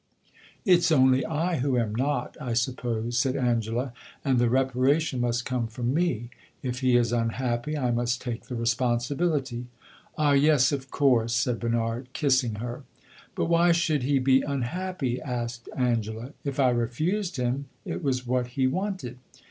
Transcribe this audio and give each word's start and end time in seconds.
"It 0.65 0.81
's 0.81 0.91
only 0.91 1.23
I 1.23 1.57
who 1.57 1.77
am 1.77 1.93
not, 1.93 2.35
I 2.41 2.53
suppose," 2.53 3.19
said 3.19 3.35
Angela, 3.35 3.93
"and 4.25 4.39
the 4.39 4.49
reparation 4.49 5.21
must 5.21 5.45
come 5.45 5.67
from 5.67 5.93
me! 5.93 6.31
If 6.63 6.79
he 6.79 6.95
is 6.97 7.11
unhappy, 7.13 7.77
I 7.77 7.91
must 7.91 8.19
take 8.19 8.45
the 8.47 8.55
responsibility." 8.55 9.67
"Ah 10.17 10.31
yes, 10.31 10.71
of 10.71 10.89
course," 10.89 11.35
said 11.35 11.59
Bernard, 11.59 12.11
kissing 12.13 12.55
her. 12.55 12.81
"But 13.35 13.45
why 13.45 13.73
should 13.73 14.01
he 14.01 14.17
be 14.17 14.41
unhappy?" 14.41 15.21
asked 15.21 15.69
Angela. 15.77 16.33
"If 16.43 16.59
I 16.59 16.71
refused 16.71 17.37
him, 17.37 17.65
it 17.85 18.01
was 18.03 18.25
what 18.25 18.47
he 18.57 18.65
wanted." 18.65 19.19